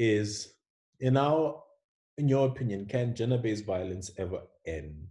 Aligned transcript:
is 0.00 0.54
in 0.98 1.18
our 1.18 1.62
in 2.16 2.28
your 2.28 2.48
opinion, 2.48 2.86
can 2.86 3.14
gender-based 3.14 3.64
violence 3.64 4.10
ever 4.18 4.42
end? 4.66 5.08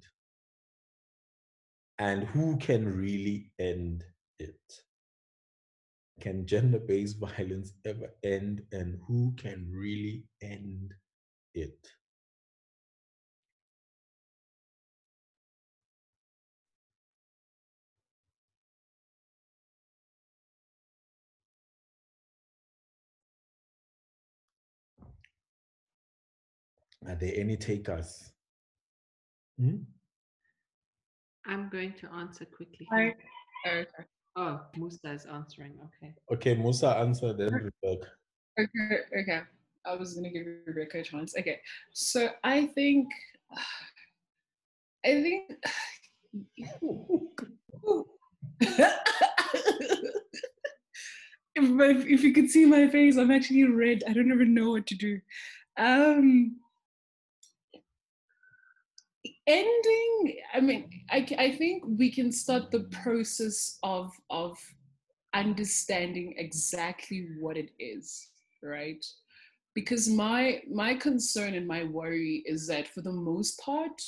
And 1.97 2.23
who 2.23 2.57
can 2.57 2.85
really 2.85 3.51
end 3.59 4.03
it? 4.39 4.59
Can 6.21 6.45
gender-based 6.45 7.19
violence 7.37 7.73
ever 7.85 8.09
end 8.23 8.63
and 8.71 8.99
who 9.07 9.33
can 9.37 9.71
really 9.71 10.25
end 10.41 10.93
it? 11.53 11.87
Are 27.07 27.15
there 27.15 27.33
any 27.35 27.57
takers? 27.57 28.31
Hmm? 29.57 29.77
I'm 31.45 31.69
going 31.69 31.93
to 32.01 32.11
answer 32.13 32.45
quickly. 32.45 32.87
I, 32.91 33.13
okay. 33.67 33.85
Oh, 34.35 34.61
Musa 34.75 35.11
is 35.11 35.25
answering. 35.25 35.73
Okay. 35.85 36.13
Okay, 36.31 36.55
Musa 36.55 36.97
answer 36.97 37.33
then 37.33 37.53
Rebecca. 37.53 38.11
Okay, 38.59 38.99
okay. 39.21 39.41
I 39.85 39.95
was 39.95 40.13
gonna 40.13 40.29
give 40.29 40.45
Rebecca 40.65 40.99
a 40.99 41.03
chance. 41.03 41.35
Okay, 41.37 41.59
so 41.93 42.29
I 42.43 42.67
think, 42.67 43.07
I 45.05 45.21
think, 45.21 45.51
if, 51.55 51.55
if 51.55 52.23
you 52.23 52.33
could 52.33 52.49
see 52.49 52.65
my 52.65 52.87
face, 52.87 53.17
I'm 53.17 53.31
actually 53.31 53.63
red. 53.63 54.03
I 54.07 54.13
don't 54.13 54.31
even 54.31 54.53
know 54.53 54.71
what 54.71 54.87
to 54.87 54.95
do. 54.95 55.19
Um, 55.77 56.57
ending 59.49 60.37
i 60.53 60.61
mean 60.61 60.89
I, 61.09 61.27
I 61.37 61.51
think 61.51 61.83
we 61.85 62.11
can 62.11 62.31
start 62.31 62.71
the 62.71 62.85
process 63.03 63.77
of 63.83 64.11
of 64.29 64.57
understanding 65.33 66.35
exactly 66.37 67.27
what 67.39 67.57
it 67.57 67.71
is 67.79 68.29
right? 68.63 69.05
Because 69.75 70.09
my 70.09 70.61
my 70.71 70.95
concern 70.95 71.53
and 71.53 71.67
my 71.67 71.83
worry 71.83 72.43
is 72.45 72.67
that 72.67 72.87
for 72.87 73.01
the 73.01 73.11
most 73.11 73.59
part 73.59 74.01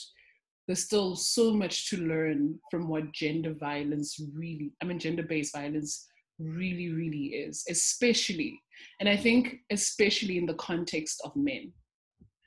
there's 0.68 0.84
still 0.84 1.16
so 1.16 1.54
much 1.54 1.90
to 1.90 1.98
learn 1.98 2.60
from 2.70 2.88
what 2.88 3.12
gender 3.12 3.54
violence 3.54 4.20
really 4.34 4.72
i 4.82 4.86
mean 4.86 5.00
gender 5.00 5.24
based 5.24 5.54
violence 5.56 6.08
really 6.40 6.92
really 6.92 7.28
is 7.34 7.66
especially 7.70 8.60
and 9.00 9.10
i 9.10 9.18
think 9.18 9.56
especially 9.72 10.38
in 10.38 10.46
the 10.46 10.54
context 10.54 11.20
of 11.26 11.36
men 11.36 11.72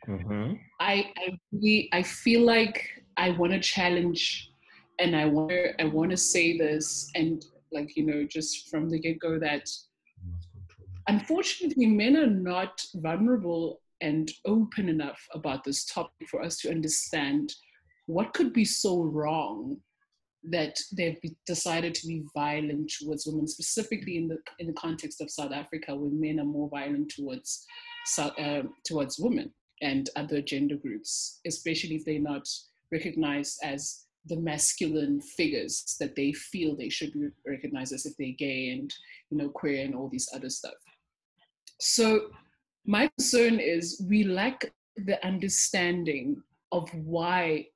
Mm-hmm. 0.09 0.55
I 0.81 1.13
I 1.17 1.39
really 1.53 1.89
I 1.93 2.03
feel 2.03 2.43
like 2.43 2.89
I 3.17 3.31
want 3.31 3.53
to 3.53 3.61
challenge, 3.61 4.51
and 4.99 5.17
I 5.17 5.27
want 5.27 5.53
I 5.79 5.85
want 5.85 6.11
to 6.11 6.17
say 6.17 6.59
this, 6.59 7.11
and 7.15 7.45
like 7.73 7.97
you 7.97 8.05
know, 8.05 8.25
just 8.25 8.69
from 8.71 8.89
the 8.89 8.99
get 8.99 9.19
go 9.19 9.39
that 9.39 9.69
unfortunately 11.09 11.87
men 11.87 12.17
are 12.17 12.27
not 12.27 12.83
vulnerable 12.95 13.81
and 14.01 14.31
open 14.47 14.89
enough 14.89 15.21
about 15.35 15.65
this 15.65 15.85
topic 15.85 16.29
for 16.31 16.43
us 16.43 16.57
to 16.59 16.71
understand 16.71 17.53
what 18.07 18.33
could 18.35 18.53
be 18.53 18.65
so 18.65 19.03
wrong 19.03 19.77
that 20.51 20.79
they've 20.95 21.19
decided 21.47 21.95
to 21.95 22.07
be 22.07 22.23
violent 22.35 22.93
towards 23.01 23.27
women, 23.27 23.47
specifically 23.47 24.19
in 24.19 24.29
the 24.29 24.39
in 24.59 24.67
the 24.67 24.75
context 24.75 25.21
of 25.21 25.31
South 25.31 25.53
Africa, 25.53 25.95
where 25.95 26.11
men 26.11 26.41
are 26.41 26.45
more 26.45 26.69
violent 26.69 27.11
towards 27.11 27.65
uh, 28.19 28.63
towards 28.85 29.19
women 29.19 29.51
and 29.83 30.11
other 30.17 30.41
gender 30.41 30.77
groups, 30.77 31.41
especially 31.47 31.97
if 31.97 32.05
they're 32.05 32.21
not 32.21 32.49
recognized 32.93 33.59
as 33.63 34.05
the 34.27 34.37
masculine 34.37 35.21
figures 35.21 35.97
that 36.01 36.17
they 36.17 36.33
feel 36.33 36.75
they 36.75 36.89
should 36.89 37.13
be 37.13 37.29
recognized 37.47 37.93
as 37.93 38.07
if 38.07 38.17
they're 38.17 38.33
gay 38.39 38.71
and 38.71 38.95
you 39.31 39.37
know 39.37 39.51
queer 39.51 39.85
and 39.85 39.95
all 39.95 40.09
these 40.09 40.29
other 40.35 40.49
stuff. 40.49 40.73
So 41.81 42.29
my 42.87 43.11
concern 43.19 43.61
is 43.61 44.03
we 44.09 44.25
lack 44.25 44.73
the 44.97 45.25
understanding 45.27 46.43
of 46.73 46.89
why 46.95 47.67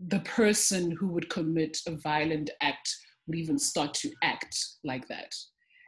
the 0.00 0.20
person 0.20 0.92
who 0.92 1.08
would 1.08 1.28
commit 1.28 1.78
a 1.86 1.92
violent 1.92 2.50
act 2.62 2.94
would 3.26 3.36
even 3.36 3.58
start 3.58 3.92
to 3.94 4.10
act 4.22 4.56
like 4.84 5.06
that. 5.08 5.34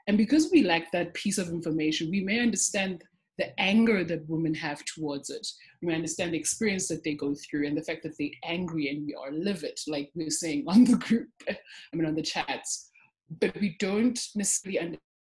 And 0.06 0.18
because 0.18 0.50
we 0.50 0.64
lack 0.64 0.90
that 0.92 1.14
piece 1.14 1.38
of 1.38 1.48
information, 1.48 2.10
we 2.10 2.22
may 2.22 2.40
understand 2.40 3.04
the 3.40 3.58
anger 3.58 4.04
that 4.04 4.28
women 4.28 4.54
have 4.54 4.84
towards 4.84 5.30
it. 5.30 5.46
We 5.82 5.94
understand 5.94 6.34
the 6.34 6.38
experience 6.38 6.88
that 6.88 7.02
they 7.02 7.14
go 7.14 7.34
through 7.34 7.66
and 7.66 7.76
the 7.76 7.82
fact 7.82 8.02
that 8.02 8.16
they're 8.18 8.28
angry 8.44 8.90
and 8.90 9.06
we 9.06 9.14
are 9.14 9.32
livid, 9.32 9.78
like 9.88 10.10
we 10.14 10.26
are 10.26 10.30
saying 10.30 10.64
on 10.68 10.84
the 10.84 10.96
group, 10.96 11.28
I 11.48 11.56
mean, 11.94 12.06
on 12.06 12.14
the 12.14 12.22
chats. 12.22 12.90
But 13.40 13.58
we 13.58 13.76
don't 13.78 14.18
necessarily 14.34 14.78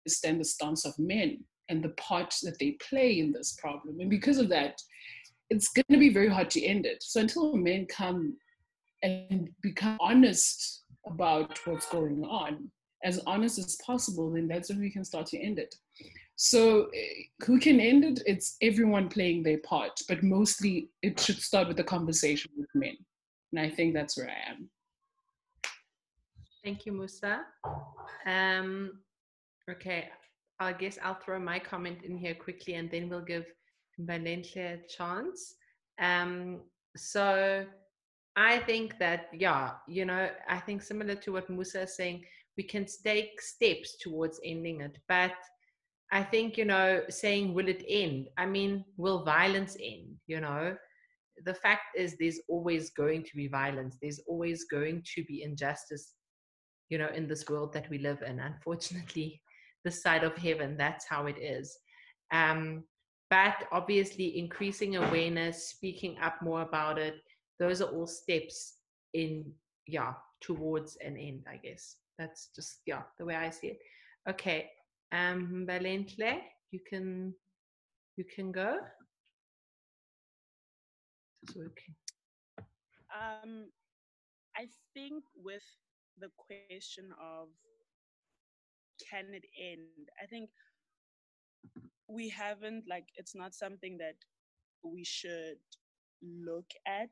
understand 0.07 0.41
the 0.41 0.45
stance 0.45 0.87
of 0.87 0.99
men 0.99 1.45
and 1.69 1.83
the 1.83 1.91
part 1.91 2.35
that 2.45 2.59
they 2.59 2.79
play 2.89 3.21
in 3.21 3.31
this 3.33 3.57
problem. 3.61 4.01
And 4.01 4.09
because 4.09 4.39
of 4.39 4.49
that, 4.49 4.81
it's 5.51 5.69
going 5.69 5.85
to 5.91 5.99
be 5.99 6.13
very 6.13 6.29
hard 6.29 6.49
to 6.51 6.65
end 6.65 6.87
it. 6.87 7.03
So 7.03 7.21
until 7.21 7.57
men 7.57 7.87
come 7.87 8.37
and 9.03 9.51
become 9.63 9.99
honest 10.01 10.85
about 11.07 11.59
what's 11.67 11.89
going 11.91 12.25
on, 12.25 12.71
as 13.05 13.21
honest 13.27 13.59
as 13.59 13.77
possible, 13.85 14.31
then 14.31 14.49
that's 14.49 14.71
when 14.71 14.81
we 14.81 14.91
can 14.91 15.05
start 15.05 15.27
to 15.27 15.39
end 15.39 15.59
it. 15.59 15.75
So 16.38 16.87
eh, 16.94 17.25
who 17.44 17.59
can 17.59 17.81
end 17.81 18.04
it? 18.04 18.22
It's 18.25 18.56
everyone 18.62 19.09
playing 19.09 19.43
their 19.43 19.59
part, 19.59 20.00
but 20.09 20.22
mostly 20.22 20.88
it 21.03 21.19
should 21.19 21.43
start 21.43 21.66
with 21.66 21.81
a 21.81 21.84
conversation 21.84 22.53
with 22.56 22.69
men. 22.75 22.97
And 23.53 23.60
I 23.60 23.69
think 23.69 23.93
that's 23.93 24.16
where 24.16 24.31
I 24.31 24.50
am. 24.53 24.71
Thank 26.62 26.87
you, 26.87 26.93
Musa. 26.93 27.41
Um, 28.25 29.00
okay, 29.69 30.10
I 30.60 30.72
guess 30.75 30.97
I'll 31.03 31.19
throw 31.19 31.41
my 31.41 31.59
comment 31.59 32.04
in 32.04 32.16
here 32.16 32.37
quickly 32.37 32.75
and 32.75 32.88
then 32.88 33.09
we'll 33.09 33.21
give 33.21 33.47
Valencia 33.98 34.75
a 34.75 34.87
chance. 34.87 35.56
Um, 36.00 36.60
so 36.97 37.66
I 38.37 38.59
think 38.60 38.97
that, 39.00 39.28
yeah, 39.32 39.72
you 39.88 40.04
know, 40.04 40.31
I 40.48 40.59
think 40.60 40.82
similar 40.82 41.16
to 41.16 41.32
what 41.32 41.50
Musa 41.50 41.82
is 41.82 41.97
saying, 41.97 42.25
we 42.56 42.62
can 42.62 42.87
take 43.04 43.41
steps 43.41 43.97
towards 44.00 44.38
ending 44.44 44.82
it, 44.82 44.98
but 45.09 45.32
I 46.11 46.23
think, 46.23 46.57
you 46.57 46.65
know, 46.65 47.03
saying, 47.11 47.53
will 47.53 47.69
it 47.69 47.85
end? 47.89 48.29
I 48.39 48.47
mean, 48.47 48.85
will 48.97 49.25
violence 49.25 49.77
end? 49.83 50.17
You 50.27 50.41
know, 50.41 50.75
the 51.45 51.55
fact 51.55 51.97
is, 51.97 52.17
there's 52.19 52.41
always 52.49 52.91
going 52.91 53.25
to 53.25 53.37
be 53.37 53.49
violence, 53.49 53.97
there's 54.01 54.21
always 54.27 54.65
going 54.65 55.03
to 55.15 55.25
be 55.25 55.43
injustice, 55.43 56.15
you 56.89 56.99
know, 56.99 57.09
in 57.15 57.29
this 57.29 57.49
world 57.49 57.73
that 57.75 57.91
we 57.91 57.99
live 57.99 58.23
in. 58.23 58.41
Unfortunately, 58.41 59.41
the 59.85 59.91
side 59.91 60.25
of 60.25 60.37
heaven, 60.37 60.77
that's 60.77 61.07
how 61.07 61.27
it 61.27 61.39
is. 61.39 61.77
Um, 62.33 62.85
but 63.31 63.65
obviously, 63.73 64.39
increasing 64.39 64.97
awareness, 64.97 65.69
speaking 65.69 66.17
up 66.23 66.41
more 66.41 66.63
about 66.63 66.99
it, 66.99 67.17
those 67.61 67.83
are 67.83 67.91
all 67.91 68.07
steps 68.07 68.79
in, 69.13 69.53
yeah, 69.87 70.15
towards 70.41 70.97
an 71.05 71.17
end, 71.19 71.45
I 71.51 71.57
guess. 71.57 71.97
That's 72.19 72.49
just, 72.57 72.81
yeah, 72.87 73.03
the 73.19 73.27
way 73.27 73.37
I 73.37 73.51
see 73.51 73.69
it. 73.69 73.79
Okay, 74.29 74.71
um, 75.13 75.67
Valentle, 75.69 76.41
you 76.71 76.81
can 76.89 77.35
you 78.17 78.25
can 78.35 78.53
go. 78.53 78.79
Okay. 81.51 81.95
Um, 83.15 83.71
I 84.57 84.67
think 84.95 85.25
with 85.37 85.63
the 86.19 86.29
question 86.37 87.11
of 87.21 87.49
can 89.11 89.27
it 89.33 89.45
end, 89.59 90.09
I 90.23 90.27
think 90.27 90.51
we 92.09 92.28
haven't 92.28 92.84
like 92.89 93.07
it's 93.16 93.34
not 93.34 93.54
something 93.54 93.99
that 93.99 94.16
we 94.83 95.04
should 95.04 95.59
look 96.22 96.66
at 96.87 97.11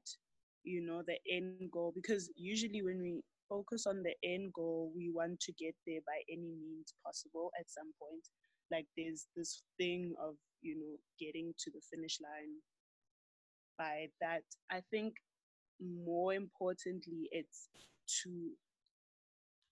you 0.65 0.81
know 0.81 1.03
the 1.07 1.19
end 1.31 1.71
goal 1.71 1.93
because 1.95 2.31
usually 2.37 2.83
when 2.83 3.01
we 3.01 3.23
focus 3.49 3.87
on 3.87 4.03
the 4.03 4.15
end 4.25 4.53
goal. 4.53 4.93
We 4.97 5.11
want 5.13 5.41
to 5.41 5.53
get 5.53 5.75
there 5.87 6.01
by 6.07 6.23
any 6.31 6.55
means 6.61 6.95
possible 7.05 7.51
at 7.59 7.71
some 7.71 7.93
point. 8.01 8.25
Like 8.71 8.87
there's 8.97 9.27
this 9.37 9.63
thing 9.79 10.15
of, 10.21 10.35
you 10.63 10.77
know, 10.77 10.97
getting 11.21 11.55
to 11.59 11.71
the 11.71 11.81
finish 11.91 12.19
line 12.21 12.59
by 13.79 14.09
that. 14.21 14.43
I 14.71 14.83
think 14.91 15.15
more 15.81 16.35
importantly, 16.35 17.29
it's 17.31 17.69
to 18.25 18.51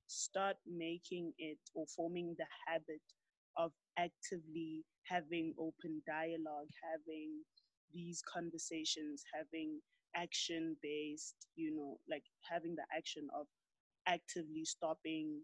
start 0.06 0.56
making 0.66 1.32
it 1.38 1.58
or 1.74 1.86
forming 1.96 2.34
the 2.38 2.46
habit 2.66 3.02
of 3.56 3.72
actively 3.98 4.84
having 5.04 5.54
open 5.58 6.02
dialogue, 6.06 6.68
having 6.82 7.42
these 7.92 8.22
conversations, 8.32 9.22
having 9.34 9.80
action 10.16 10.76
based, 10.82 11.34
you 11.56 11.74
know, 11.74 11.98
like 12.08 12.24
having 12.50 12.74
the 12.74 12.84
action 12.96 13.26
of 13.38 13.46
actively 14.06 14.64
stopping 14.64 15.40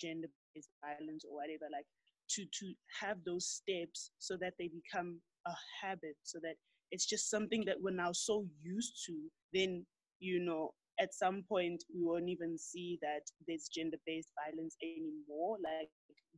gender 0.00 0.28
based 0.54 0.70
violence 0.82 1.24
or 1.28 1.36
whatever 1.36 1.66
like 1.72 1.86
to 2.30 2.44
to 2.58 2.72
have 3.00 3.16
those 3.24 3.46
steps 3.46 4.10
so 4.18 4.36
that 4.40 4.54
they 4.58 4.68
become 4.68 5.20
a 5.46 5.54
habit 5.82 6.16
so 6.22 6.38
that 6.42 6.54
it's 6.90 7.06
just 7.06 7.30
something 7.30 7.64
that 7.66 7.76
we're 7.80 7.90
now 7.90 8.12
so 8.12 8.46
used 8.62 8.94
to 9.06 9.14
then 9.52 9.84
you 10.20 10.38
know 10.40 10.70
at 11.00 11.14
some 11.14 11.44
point 11.48 11.82
we 11.94 12.02
won't 12.02 12.28
even 12.28 12.58
see 12.58 12.98
that 13.02 13.22
there's 13.46 13.70
gender-based 13.72 14.30
violence 14.34 14.76
anymore. 14.82 15.56
Like 15.62 15.90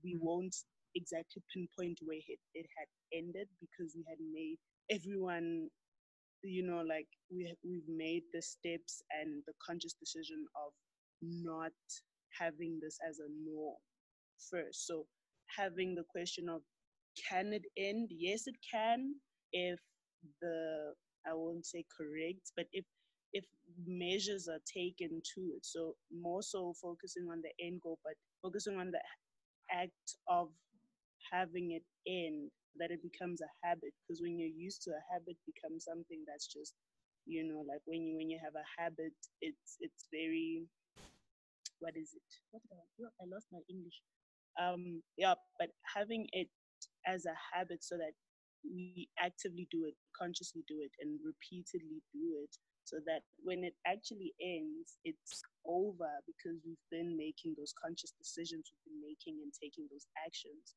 we 0.05 0.15
mm. 0.15 0.21
won't 0.21 0.55
exactly 0.95 1.43
pinpoint 1.55 1.99
where 2.03 2.19
it, 2.19 2.39
it 2.55 2.67
had 2.77 2.89
ended 3.17 3.49
because 3.61 3.95
we 3.97 4.05
had 4.09 4.19
made 4.33 4.59
everyone 4.91 5.69
you 6.43 6.67
know 6.67 6.83
like 6.83 7.07
we 7.31 7.47
we've 7.63 7.87
made 7.87 8.23
the 8.33 8.43
steps 8.43 9.03
and 9.21 9.43
the 9.47 9.53
conscious 9.65 9.95
decision 10.01 10.45
of 10.57 10.73
not 11.23 11.73
having 12.39 12.79
this 12.83 12.99
as 13.09 13.19
a 13.19 13.29
norm 13.45 13.77
first. 14.51 14.87
So 14.87 15.07
having 15.57 15.95
the 15.95 16.05
question 16.11 16.49
of 16.49 16.63
can 17.29 17.53
it 17.53 17.65
end? 17.77 18.09
Yes 18.11 18.47
it 18.47 18.57
can 18.71 19.15
if 19.53 19.81
the 20.41 20.93
i 21.27 21.35
won't 21.35 21.67
say 21.67 21.85
correct 21.97 22.53
but 22.57 22.67
if 22.73 22.85
if 23.33 23.45
measures 23.87 24.49
are 24.49 24.61
taken 24.73 25.21
to 25.35 25.41
it. 25.57 25.65
So 25.65 25.95
more 26.13 26.43
so 26.43 26.75
focusing 26.81 27.29
on 27.31 27.43
the 27.43 27.53
end 27.65 27.81
goal 27.83 27.99
but 28.05 28.15
focusing 28.43 28.77
on 28.79 28.91
the 28.91 29.01
act 29.73 30.17
of 30.29 30.49
having 31.33 31.73
it 31.73 31.85
end 32.07 32.51
that 32.79 32.91
it 32.91 33.03
becomes 33.03 33.41
a 33.41 33.51
habit. 33.67 33.93
Because 34.03 34.23
when 34.23 34.39
you're 34.39 34.49
used 34.49 34.83
to 34.83 34.91
a 34.93 35.03
habit 35.13 35.37
becomes 35.47 35.85
something 35.85 36.25
that's 36.27 36.47
just 36.53 36.75
you 37.27 37.45
know 37.45 37.61
like 37.69 37.83
when 37.87 38.03
you 38.03 38.17
when 38.17 38.31
you 38.31 38.39
have 38.43 38.55
a 38.57 38.67
habit 38.81 39.13
it's 39.43 39.77
it's 39.81 40.07
very 40.11 40.65
what 41.81 41.97
is 41.97 42.13
it? 42.15 42.29
What 42.51 42.63
I, 42.73 43.09
I 43.23 43.25
lost 43.27 43.49
my 43.53 43.61
english. 43.69 44.01
Um 44.61 45.03
yeah 45.17 45.35
but 45.59 45.71
having 45.85 46.27
it 46.33 46.49
as 47.07 47.27
a 47.27 47.37
habit 47.53 47.83
so 47.85 47.97
that 47.97 48.13
we 48.65 49.09
actively 49.19 49.67
do 49.71 49.85
it 49.89 49.95
consciously 50.17 50.63
do 50.69 50.81
it 50.85 50.93
and 51.01 51.19
repeatedly 51.25 52.03
do 52.13 52.37
it 52.45 52.53
so 52.85 52.97
that 53.07 53.23
when 53.45 53.65
it 53.65 53.75
actually 53.87 54.33
ends 54.43 54.99
it's 55.05 55.43
over 55.67 56.11
because 56.27 56.59
we've 56.65 56.87
been 56.91 57.17
making 57.17 57.55
those 57.57 57.73
conscious 57.77 58.13
decisions 58.19 58.67
we've 58.73 58.93
been 58.93 59.03
making 59.05 59.41
and 59.43 59.53
taking 59.55 59.87
those 59.91 60.07
actions. 60.27 60.75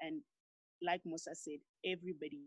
And 0.00 0.22
like 0.82 1.02
Musa 1.04 1.34
said, 1.34 1.62
everybody, 1.86 2.42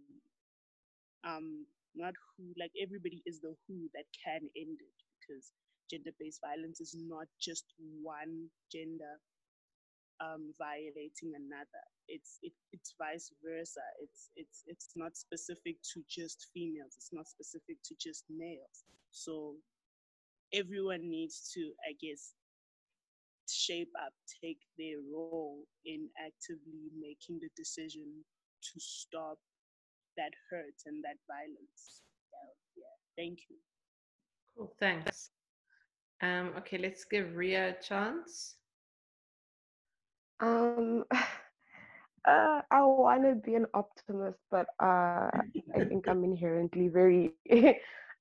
um, 1.24 1.66
not 1.96 2.14
who, 2.36 2.52
like 2.60 2.72
everybody 2.82 3.24
is 3.26 3.40
the 3.40 3.56
who 3.68 3.88
that 3.96 4.06
can 4.20 4.44
end 4.58 4.78
it 4.82 4.98
because 5.22 5.52
gender-based 5.90 6.42
violence 6.42 6.80
is 6.82 6.96
not 7.08 7.28
just 7.40 7.66
one 8.02 8.50
gender 8.72 9.20
um, 10.22 10.54
violating 10.58 11.34
another. 11.36 11.84
It's 12.08 12.40
it, 12.42 12.54
it's 12.72 12.94
vice 12.98 13.32
versa. 13.44 13.82
It's 14.02 14.30
it's 14.36 14.64
it's 14.68 14.92
not 14.96 15.18
specific 15.18 15.78
to 15.94 16.02
just 16.10 16.48
females. 16.54 16.94
It's 16.98 17.12
not 17.14 17.28
specific 17.28 17.78
to 17.86 17.96
just 18.00 18.24
males. 18.30 18.84
So 19.12 19.56
everyone 20.54 21.10
needs 21.10 21.52
to, 21.54 21.72
I 21.88 21.94
guess, 22.02 22.34
shape 23.50 23.92
up, 24.04 24.14
take 24.42 24.60
their 24.78 24.98
role 25.12 25.66
in 25.86 26.10
actively 26.20 26.90
making 27.00 27.40
the 27.42 27.50
decision 27.56 28.24
to 28.64 28.80
stop 28.80 29.38
that 30.18 30.32
hurt 30.50 30.78
and 30.86 31.04
that 31.04 31.18
violence. 31.28 32.02
So, 32.32 32.38
yeah, 32.78 32.96
thank 33.18 33.40
you. 33.50 33.58
Cool, 34.56 34.74
thanks. 34.80 35.15
Um, 36.22 36.54
okay, 36.58 36.78
let's 36.78 37.06
give 37.06 37.36
Ria 37.36 37.70
a 37.70 37.82
chance. 37.82 38.56
Um, 40.40 41.04
uh, 41.12 42.62
I 42.72 42.82
want 42.82 43.24
to 43.24 43.36
be 43.36 43.56
an 43.56 43.68
optimist, 43.74 44.40
but 44.52 44.68
uh, 44.82 45.30
I 45.76 45.86
think 45.88 46.08
I'm 46.08 46.24
inherently 46.24 46.88
very. 46.90 47.34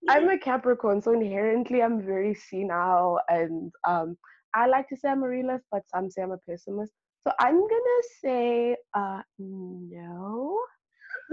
I'm 0.08 0.28
a 0.28 0.38
Capricorn, 0.38 1.00
so 1.00 1.12
inherently 1.12 1.82
I'm 1.82 2.02
very 2.04 2.34
senile 2.34 3.20
and 3.28 3.72
um, 3.88 4.18
I 4.54 4.66
like 4.66 4.88
to 4.88 4.96
say 4.96 5.08
I'm 5.08 5.22
a 5.22 5.28
realist, 5.28 5.64
but 5.70 5.82
some 5.88 6.10
say 6.10 6.22
I'm 6.22 6.32
a 6.32 6.38
pessimist. 6.38 6.92
So 7.26 7.32
I'm 7.40 7.58
gonna 7.58 8.02
say 8.20 8.76
uh, 8.92 9.22
no 9.38 10.58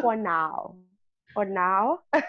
for 0.01 0.15
now. 0.15 0.75
For 1.33 1.45
now, 1.45 1.99
I'm 2.13 2.23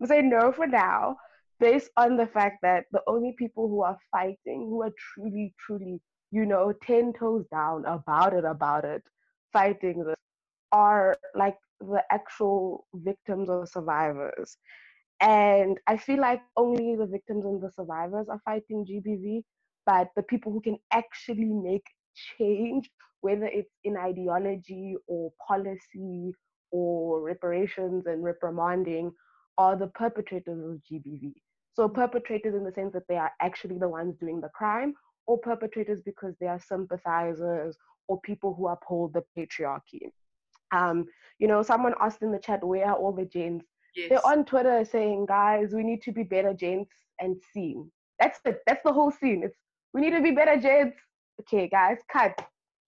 gonna 0.00 0.08
say 0.08 0.22
no 0.22 0.52
for 0.52 0.66
now, 0.66 1.16
based 1.62 1.90
on 1.96 2.16
the 2.18 2.26
fact 2.26 2.58
that 2.62 2.86
the 2.92 3.02
only 3.06 3.34
people 3.38 3.68
who 3.68 3.82
are 3.82 3.98
fighting, 4.10 4.66
who 4.68 4.82
are 4.82 4.92
truly, 5.14 5.54
truly, 5.64 6.00
you 6.32 6.46
know, 6.46 6.72
ten 6.82 7.14
toes 7.14 7.46
down 7.52 7.84
about 7.86 8.34
it, 8.34 8.44
about 8.44 8.84
it, 8.84 9.02
fighting 9.52 10.04
this, 10.04 10.16
are 10.72 11.16
like 11.36 11.56
the 11.80 12.02
actual 12.10 12.86
victims 12.94 13.48
or 13.48 13.66
survivors. 13.66 14.56
And 15.20 15.78
I 15.86 15.98
feel 15.98 16.20
like 16.20 16.42
only 16.56 16.96
the 16.96 17.06
victims 17.06 17.44
and 17.46 17.62
the 17.62 17.70
survivors 17.70 18.26
are 18.28 18.40
fighting 18.44 18.86
GBV 18.86 19.42
but 19.86 20.08
the 20.16 20.22
people 20.22 20.52
who 20.52 20.60
can 20.60 20.78
actually 20.92 21.52
make 21.52 21.84
change, 22.38 22.90
whether 23.20 23.46
it's 23.46 23.72
in 23.84 23.96
ideology 23.96 24.96
or 25.08 25.32
policy 25.46 26.32
or 26.70 27.20
reparations 27.22 28.06
and 28.06 28.22
reprimanding, 28.22 29.12
are 29.58 29.76
the 29.76 29.88
perpetrators 29.88 30.58
of 30.58 30.80
GBV. 30.90 31.32
So, 31.74 31.88
perpetrators 31.88 32.54
in 32.54 32.64
the 32.64 32.72
sense 32.72 32.92
that 32.92 33.08
they 33.08 33.16
are 33.16 33.32
actually 33.40 33.78
the 33.78 33.88
ones 33.88 34.16
doing 34.18 34.40
the 34.40 34.50
crime, 34.50 34.94
or 35.26 35.38
perpetrators 35.38 36.00
because 36.04 36.34
they 36.40 36.46
are 36.46 36.60
sympathizers 36.60 37.76
or 38.08 38.20
people 38.22 38.54
who 38.54 38.68
uphold 38.68 39.14
the 39.14 39.22
patriarchy. 39.36 40.10
Um, 40.72 41.06
you 41.38 41.48
know, 41.48 41.62
someone 41.62 41.94
asked 42.00 42.22
in 42.22 42.32
the 42.32 42.38
chat, 42.38 42.64
where 42.64 42.86
are 42.86 42.96
all 42.96 43.12
the 43.12 43.24
gents? 43.24 43.66
Yes. 43.94 44.08
They're 44.08 44.26
on 44.26 44.44
Twitter 44.44 44.84
saying, 44.84 45.26
guys, 45.26 45.72
we 45.72 45.82
need 45.82 46.02
to 46.02 46.12
be 46.12 46.22
better 46.22 46.54
gents 46.54 46.92
and 47.20 47.36
seen. 47.52 47.90
That's 48.18 48.40
it. 48.44 48.60
That's 48.66 48.82
the 48.82 48.92
whole 48.92 49.10
scene. 49.10 49.42
It's 49.44 49.56
we 49.92 50.00
need 50.00 50.12
to 50.12 50.22
be 50.22 50.30
better, 50.30 50.58
Jades. 50.58 50.96
Okay, 51.40 51.68
guys, 51.68 51.98
cut. 52.10 52.32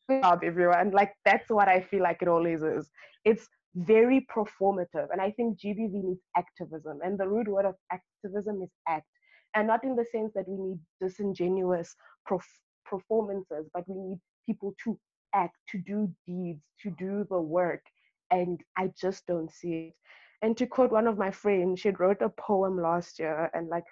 Good 0.08 0.22
job, 0.22 0.40
everyone. 0.44 0.90
Like 0.92 1.12
that's 1.24 1.50
what 1.50 1.68
I 1.68 1.80
feel 1.80 2.02
like 2.02 2.22
it 2.22 2.28
always 2.28 2.62
is. 2.62 2.90
It's 3.24 3.48
very 3.74 4.26
performative, 4.34 5.08
and 5.10 5.20
I 5.20 5.30
think 5.32 5.58
GBV 5.58 5.92
needs 5.92 6.22
activism. 6.36 7.00
And 7.04 7.18
the 7.18 7.28
root 7.28 7.48
word 7.48 7.66
of 7.66 7.74
activism 7.92 8.62
is 8.62 8.70
act, 8.88 9.06
and 9.54 9.66
not 9.66 9.84
in 9.84 9.96
the 9.96 10.04
sense 10.12 10.32
that 10.34 10.48
we 10.48 10.56
need 10.56 10.78
disingenuous 11.00 11.94
prof- 12.26 12.60
performances, 12.84 13.68
but 13.72 13.84
we 13.88 13.96
need 13.96 14.18
people 14.46 14.74
to 14.84 14.98
act, 15.34 15.56
to 15.70 15.78
do 15.78 16.08
deeds, 16.26 16.62
to 16.82 16.90
do 16.90 17.26
the 17.30 17.40
work. 17.40 17.82
And 18.30 18.60
I 18.76 18.90
just 19.00 19.26
don't 19.26 19.50
see 19.52 19.88
it. 19.88 19.94
And 20.42 20.56
to 20.58 20.66
quote 20.66 20.92
one 20.92 21.06
of 21.06 21.18
my 21.18 21.30
friends, 21.30 21.80
she 21.80 21.90
wrote 21.90 22.22
a 22.22 22.28
poem 22.28 22.80
last 22.80 23.18
year, 23.18 23.50
and 23.54 23.68
like, 23.68 23.84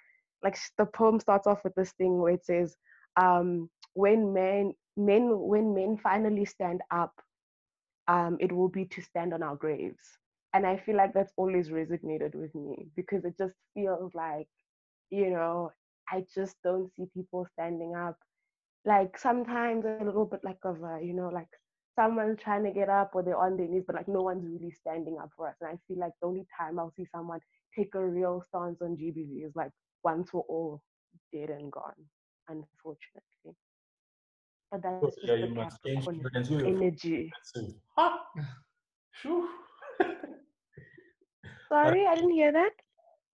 like 0.43 0.59
the 0.79 0.87
poem 0.87 1.21
starts 1.21 1.47
off 1.47 1.65
with 1.65 1.75
this 1.75 1.93
thing 1.93 2.19
where 2.19 2.35
it 2.35 2.45
says, 2.45 2.77
um, 3.21 3.69
when 3.95 4.33
men 4.33 4.75
men 4.97 5.29
when 5.39 5.75
men 5.75 5.97
finally 5.97 6.45
stand 6.45 6.81
up, 6.91 7.13
um, 8.13 8.39
it 8.41 8.53
will 8.53 8.71
be 8.71 8.87
to 8.87 9.03
stand 9.03 9.35
on 9.35 9.43
our 9.43 9.57
graves. 9.57 10.19
And 10.55 10.67
I 10.67 10.79
feel 10.79 10.97
like 10.97 11.15
that's 11.15 11.35
always 11.37 11.71
resonated 11.71 12.35
with 12.35 12.55
me 12.55 12.89
because 12.97 13.25
it 13.25 13.39
just 13.39 13.55
feels 13.75 14.15
like, 14.15 14.49
you 15.11 15.31
know, 15.31 15.73
I 16.11 16.25
just 16.35 16.57
don't 16.65 16.93
see 16.95 17.07
people 17.15 17.47
standing 17.55 17.95
up. 17.97 18.19
Like 18.87 19.19
sometimes 19.19 19.85
a 19.87 19.93
little 19.93 20.15
bit 20.15 20.31
like 20.45 20.49
of 20.65 20.71
a, 20.71 20.89
you 20.91 21.03
know, 21.03 21.19
like 21.19 21.39
someone 21.87 22.37
trying 22.37 22.65
to 22.65 22.71
get 22.73 22.89
up 22.89 23.11
or 23.15 23.23
they're 23.23 23.37
on 23.37 23.57
their 23.57 23.67
knees, 23.69 23.85
but 23.87 23.97
like 23.97 24.09
no 24.09 24.23
one's 24.23 24.47
really 24.47 24.71
standing 24.73 25.19
up 25.21 25.31
for 25.37 25.49
us. 25.49 25.57
And 25.61 25.71
I 25.71 25.79
feel 25.89 25.99
like 25.99 26.13
the 26.21 26.29
only 26.29 26.47
time 26.59 26.79
I'll 26.79 26.93
see 26.97 27.07
someone 27.15 27.41
take 27.77 27.95
a 27.95 28.07
real 28.07 28.43
stance 28.49 28.81
on 28.83 28.97
GBV 28.97 29.47
is 29.47 29.57
like 29.57 29.73
once 30.05 30.33
we're 30.33 30.41
all 30.43 30.83
dead 31.33 31.51
and 31.51 31.73
gone. 31.73 32.12
Just 34.83 35.19
yeah, 35.23 35.37
the 35.37 35.49
Capricorn 35.55 36.67
energy. 36.67 37.33
Sorry, 41.69 42.07
I 42.07 42.15
didn't 42.15 42.33
hear 42.33 42.53
that. 42.53 42.73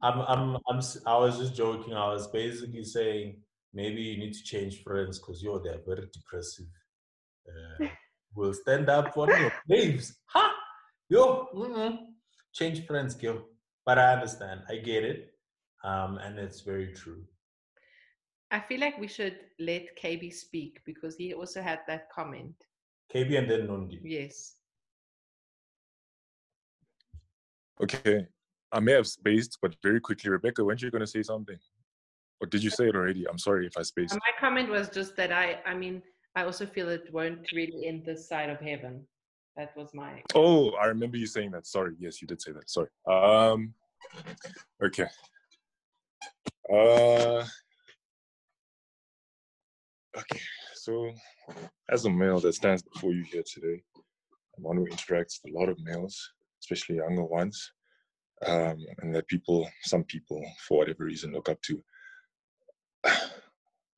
I'm, 0.01 0.21
I'm, 0.21 0.57
I'm, 0.69 0.81
I 1.07 1.17
was 1.17 1.39
just 1.39 1.57
joking. 1.57 1.95
I 1.95 2.09
was 2.13 2.29
basically 2.29 2.85
saying 2.85 3.41
maybe 3.75 4.01
you 4.01 4.19
need 4.19 4.33
to 4.35 4.43
change 4.45 4.83
friends 4.83 5.19
because 5.19 5.43
you're 5.43 5.61
there 5.61 5.81
very 5.87 6.09
depressive. 6.13 6.67
Uh, 7.49 7.87
we'll 8.35 8.55
stand 8.55 8.89
up 8.89 9.13
for 9.13 9.29
your 9.29 9.53
names. 9.69 10.17
Ha! 10.27 10.55
Yo, 11.09 11.49
mm-mm. 11.55 11.99
change 12.53 12.87
friends, 12.87 13.15
girl. 13.15 13.43
But 13.85 13.99
I 13.99 14.13
understand. 14.13 14.61
I 14.69 14.77
get 14.77 15.03
it. 15.05 15.31
Um, 15.83 16.19
and 16.19 16.39
it's 16.39 16.61
very 16.61 16.93
true. 16.93 17.25
I 18.51 18.61
feel 18.61 18.81
like 18.81 18.99
we 18.99 19.09
should 19.09 19.37
let 19.59 19.97
KB 20.03 20.33
speak 20.33 20.81
because 20.87 21.17
he 21.17 21.35
also 21.35 21.61
had 21.61 21.81
that 21.87 22.11
comment. 22.11 22.55
KB 23.15 23.39
and 23.39 23.51
then 23.51 23.67
Nondi. 23.67 24.01
Yes. 24.03 24.55
Okay. 27.83 28.27
I 28.73 28.81
may 28.81 28.93
have 28.93 29.07
spaced, 29.07 29.59
but 29.63 29.75
very 29.83 30.01
quickly, 30.01 30.31
Rebecca, 30.31 30.65
when 30.65 30.77
are 30.77 30.79
you 30.79 30.91
going 30.91 31.01
to 31.01 31.07
say 31.07 31.23
something? 31.23 31.59
Or 32.41 32.47
did 32.47 32.63
you 32.63 32.71
say 32.71 32.89
it 32.89 32.95
already? 32.95 33.27
I'm 33.29 33.39
sorry 33.39 33.67
if 33.67 33.77
I 33.77 33.83
spaced. 33.83 34.15
My 34.15 34.33
comment 34.39 34.71
was 34.71 34.89
just 34.89 35.17
that 35.17 35.33
I, 35.33 35.59
I 35.67 35.75
mean, 35.75 36.03
I 36.35 36.45
also 36.45 36.67
feel 36.67 36.89
it 36.89 37.13
won't 37.13 37.51
really 37.53 37.87
end 37.87 38.05
this 38.05 38.29
side 38.29 38.51
of 38.51 38.61
heaven. 38.61 39.07
That 39.57 39.77
was 39.77 39.93
my. 39.93 40.23
Oh, 40.35 40.71
I 40.73 40.87
remember 40.87 41.17
you 41.17 41.27
saying 41.27 41.51
that. 41.51 41.67
Sorry. 41.67 41.95
Yes, 41.99 42.23
you 42.23 42.29
did 42.29 42.41
say 42.41 42.53
that. 42.53 42.71
Sorry. 42.71 42.89
Um. 43.07 43.75
Okay. 44.83 45.07
Uh. 46.73 47.45
Okay. 50.19 50.41
So, 50.75 51.11
as 51.91 52.05
a 52.05 52.11
male 52.11 52.41
that 52.41 52.55
stands 52.55 52.83
before 52.83 53.13
you 53.13 53.25
here 53.31 53.45
today, 53.47 53.83
and 54.57 54.65
one 54.65 54.77
who 54.77 54.87
interacts 54.87 55.39
with 55.45 55.55
a 55.55 55.59
lot 55.59 55.69
of 55.69 55.79
males, 55.81 56.19
especially 56.63 56.97
younger 56.97 57.25
ones, 57.25 57.73
um, 58.47 58.79
and 59.01 59.15
that 59.15 59.29
people, 59.29 59.69
some 59.83 60.05
people, 60.05 60.45
for 60.67 60.79
whatever 60.79 61.05
reason, 61.05 61.33
look 61.33 61.49
up 61.49 61.61
to. 61.63 61.83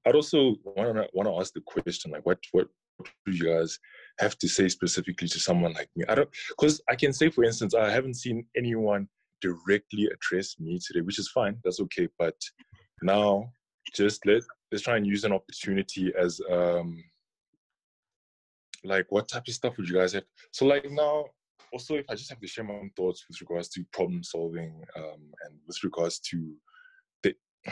I'd 0.06 0.14
also 0.14 0.56
want 0.64 0.96
to 0.96 1.08
want 1.12 1.28
to 1.28 1.38
ask 1.40 1.52
the 1.54 1.62
question, 1.66 2.10
like, 2.10 2.26
what 2.26 2.38
what 2.52 2.68
do 3.24 3.32
you 3.32 3.44
guys 3.44 3.78
have 4.18 4.36
to 4.38 4.48
say 4.48 4.68
specifically 4.68 5.28
to 5.28 5.40
someone 5.40 5.72
like 5.72 5.88
me? 5.96 6.04
I 6.08 6.14
don't, 6.16 6.28
because 6.48 6.82
I 6.88 6.96
can 6.96 7.12
say, 7.12 7.30
for 7.30 7.44
instance, 7.44 7.74
I 7.74 7.90
haven't 7.90 8.14
seen 8.14 8.44
anyone 8.56 9.08
directly 9.40 10.06
address 10.12 10.56
me 10.58 10.78
today, 10.86 11.00
which 11.00 11.18
is 11.18 11.30
fine. 11.30 11.56
That's 11.64 11.80
okay. 11.80 12.08
But 12.18 12.34
now, 13.02 13.50
just 13.94 14.26
let 14.26 14.42
let's 14.70 14.84
try 14.84 14.96
and 14.96 15.06
use 15.06 15.24
an 15.24 15.32
opportunity 15.32 16.12
as 16.18 16.40
um 16.50 17.02
like 18.84 19.06
what 19.10 19.28
type 19.28 19.46
of 19.46 19.54
stuff 19.54 19.76
would 19.76 19.88
you 19.88 19.96
guys 19.96 20.12
have? 20.12 20.24
So 20.52 20.66
like 20.66 20.90
now, 20.90 21.26
also 21.72 21.94
if 21.96 22.06
I 22.08 22.14
just 22.14 22.30
have 22.30 22.40
to 22.40 22.46
share 22.46 22.64
my 22.64 22.74
own 22.74 22.90
thoughts 22.96 23.24
with 23.28 23.40
regards 23.40 23.68
to 23.70 23.84
problem 23.92 24.22
solving 24.22 24.82
um, 24.96 25.32
and 25.44 25.54
with 25.66 25.82
regards 25.84 26.18
to 26.30 26.54
the 27.22 27.34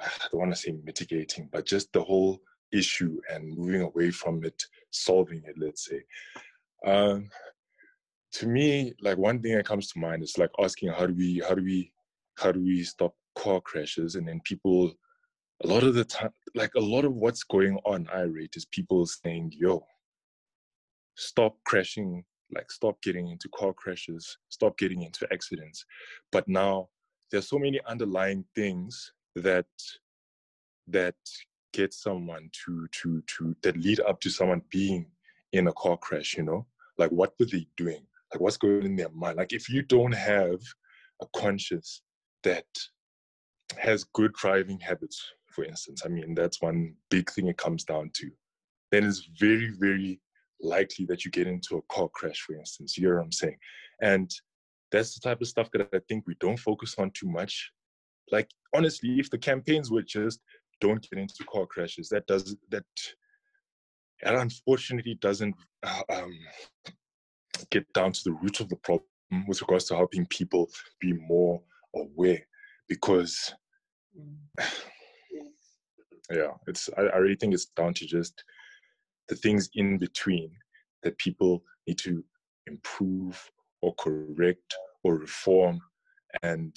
I 0.00 0.08
don't 0.30 0.40
want 0.40 0.54
to 0.54 0.60
say 0.60 0.74
mitigating, 0.84 1.50
but 1.52 1.66
just 1.66 1.92
the 1.92 2.02
whole 2.02 2.40
issue 2.72 3.20
and 3.30 3.54
moving 3.56 3.82
away 3.82 4.10
from 4.10 4.42
it, 4.42 4.62
solving 4.90 5.42
it, 5.44 5.56
let's 5.58 5.86
say. 5.86 6.02
Um, 6.86 7.28
to 8.32 8.46
me, 8.46 8.94
like 9.02 9.18
one 9.18 9.42
thing 9.42 9.54
that 9.54 9.66
comes 9.66 9.88
to 9.88 9.98
mind 9.98 10.22
is 10.22 10.38
like 10.38 10.50
asking 10.58 10.88
how 10.92 11.06
do 11.06 11.12
we 11.14 11.42
how 11.46 11.54
do 11.54 11.62
we 11.62 11.92
how 12.38 12.50
do 12.50 12.60
we 12.60 12.82
stop 12.82 13.14
car 13.42 13.60
crashes 13.60 14.14
and 14.14 14.28
then 14.28 14.40
people 14.44 14.92
a 15.64 15.66
lot 15.66 15.82
of 15.82 15.94
the 15.94 16.04
time 16.04 16.30
like 16.54 16.72
a 16.76 16.80
lot 16.80 17.04
of 17.04 17.14
what's 17.14 17.44
going 17.44 17.78
on 17.84 18.06
I 18.12 18.22
rate 18.22 18.54
is 18.56 18.66
people 18.66 19.06
saying, 19.06 19.52
yo, 19.54 19.84
stop 21.16 21.56
crashing, 21.64 22.24
like 22.54 22.70
stop 22.70 23.00
getting 23.02 23.28
into 23.28 23.48
car 23.54 23.72
crashes, 23.72 24.38
stop 24.48 24.76
getting 24.78 25.02
into 25.02 25.26
accidents. 25.32 25.84
But 26.30 26.48
now 26.48 26.88
there's 27.30 27.48
so 27.48 27.58
many 27.58 27.80
underlying 27.86 28.44
things 28.54 29.12
that 29.36 29.66
that 30.88 31.14
get 31.72 31.94
someone 31.94 32.50
to 32.64 32.86
to 32.88 33.22
to 33.22 33.56
that 33.62 33.76
lead 33.76 34.00
up 34.00 34.20
to 34.20 34.30
someone 34.30 34.62
being 34.70 35.06
in 35.52 35.68
a 35.68 35.72
car 35.72 35.96
crash 35.96 36.36
you 36.36 36.42
know? 36.42 36.66
Like 36.98 37.10
what 37.10 37.32
were 37.38 37.46
they 37.46 37.66
doing? 37.76 38.04
Like 38.32 38.40
what's 38.40 38.56
going 38.56 38.84
in 38.84 38.96
their 38.96 39.10
mind? 39.10 39.36
Like 39.36 39.52
if 39.52 39.68
you 39.68 39.82
don't 39.82 40.12
have 40.12 40.60
a 41.22 41.26
conscience 41.34 42.02
that 42.42 42.66
has 43.78 44.04
good 44.04 44.32
driving 44.34 44.80
habits 44.80 45.22
for 45.50 45.64
instance. 45.64 46.02
I 46.04 46.08
mean 46.08 46.34
that's 46.34 46.62
one 46.62 46.94
big 47.10 47.30
thing 47.30 47.48
it 47.48 47.58
comes 47.58 47.84
down 47.84 48.10
to. 48.14 48.30
Then 48.90 49.04
it's 49.04 49.28
very 49.38 49.70
very 49.78 50.20
likely 50.60 51.04
that 51.06 51.24
you 51.24 51.30
get 51.30 51.46
into 51.46 51.76
a 51.76 51.82
car 51.94 52.08
crash 52.08 52.40
for 52.40 52.54
instance. 52.54 52.96
You 52.96 53.08
know 53.08 53.16
what 53.16 53.24
i'm 53.24 53.32
saying? 53.32 53.58
And 54.00 54.30
that's 54.90 55.14
the 55.14 55.20
type 55.20 55.40
of 55.40 55.48
stuff 55.48 55.70
that 55.72 55.88
i 55.94 55.98
think 56.08 56.24
we 56.26 56.36
don't 56.40 56.58
focus 56.58 56.94
on 56.98 57.10
too 57.12 57.28
much. 57.28 57.72
Like 58.30 58.48
honestly 58.74 59.18
if 59.18 59.30
the 59.30 59.38
campaigns 59.38 59.90
were 59.90 60.02
just 60.02 60.40
don't 60.80 61.06
get 61.10 61.18
into 61.18 61.44
car 61.44 61.66
crashes 61.66 62.08
that 62.08 62.26
does 62.26 62.56
that 62.70 62.84
that 64.22 64.34
unfortunately 64.34 65.16
doesn't 65.20 65.54
uh, 65.82 66.02
um, 66.10 66.38
get 67.70 67.90
down 67.92 68.12
to 68.12 68.20
the 68.24 68.32
root 68.32 68.60
of 68.60 68.68
the 68.68 68.76
problem 68.76 69.06
with 69.46 69.60
regards 69.60 69.84
to 69.86 69.96
helping 69.96 70.26
people 70.26 70.68
be 71.00 71.12
more 71.12 71.60
aware. 71.94 72.40
Because 72.88 73.54
yeah 76.30 76.52
it's 76.66 76.88
I, 76.96 77.02
I 77.02 77.16
really 77.18 77.36
think 77.36 77.54
it's 77.54 77.66
down 77.66 77.94
to 77.94 78.06
just 78.06 78.44
the 79.28 79.36
things 79.36 79.70
in 79.74 79.98
between 79.98 80.50
that 81.02 81.18
people 81.18 81.62
need 81.86 81.98
to 81.98 82.24
improve 82.66 83.50
or 83.80 83.94
correct 83.96 84.74
or 85.04 85.16
reform 85.16 85.80
and 86.42 86.76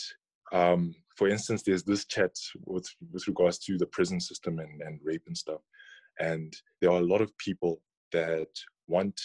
um, 0.51 0.95
for 1.15 1.27
instance, 1.27 1.63
there's 1.63 1.83
this 1.83 2.05
chat 2.05 2.31
with 2.65 2.87
with 3.11 3.27
regards 3.27 3.57
to 3.59 3.77
the 3.77 3.87
prison 3.87 4.19
system 4.19 4.59
and, 4.59 4.81
and 4.81 4.99
rape 5.03 5.23
and 5.27 5.37
stuff. 5.37 5.61
And 6.19 6.53
there 6.81 6.91
are 6.91 6.99
a 6.99 7.05
lot 7.05 7.21
of 7.21 7.37
people 7.37 7.81
that 8.11 8.47
want 8.87 9.19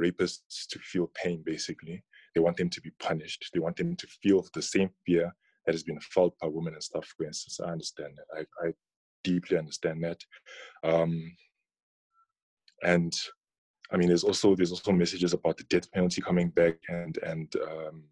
rapists 0.00 0.66
to 0.70 0.78
feel 0.78 1.10
pain, 1.14 1.42
basically. 1.44 2.04
They 2.34 2.40
want 2.40 2.56
them 2.56 2.70
to 2.70 2.80
be 2.80 2.90
punished. 3.00 3.50
They 3.52 3.60
want 3.60 3.76
them 3.76 3.96
to 3.96 4.06
feel 4.22 4.46
the 4.54 4.62
same 4.62 4.90
fear 5.06 5.34
that 5.66 5.74
has 5.74 5.82
been 5.82 6.00
felt 6.00 6.34
by 6.40 6.46
women 6.46 6.74
and 6.74 6.82
stuff, 6.82 7.06
for 7.16 7.26
instance. 7.26 7.60
I 7.60 7.70
understand 7.70 8.14
that. 8.16 8.46
I, 8.62 8.68
I 8.68 8.72
deeply 9.24 9.58
understand 9.58 10.02
that. 10.04 10.20
Um, 10.84 11.36
and 12.82 13.12
I 13.92 13.96
mean, 13.96 14.08
there's 14.08 14.24
also 14.24 14.54
there's 14.54 14.72
also 14.72 14.92
messages 14.92 15.32
about 15.32 15.56
the 15.56 15.64
death 15.64 15.90
penalty 15.92 16.20
coming 16.20 16.50
back 16.50 16.76
and 16.88 17.18
and 17.18 17.52
um, 17.56 18.04